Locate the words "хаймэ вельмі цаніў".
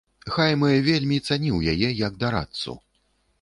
0.35-1.61